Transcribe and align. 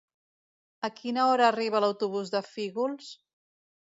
A 0.87 0.89
quina 0.99 1.25
hora 1.31 1.45
arriba 1.49 1.81
l'autobús 1.83 2.31
de 2.37 2.41
Fígols? 2.47 3.11